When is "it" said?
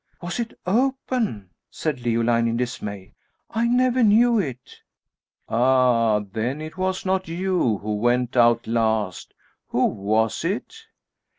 0.39-0.57, 4.39-4.81, 6.59-6.75, 10.43-10.73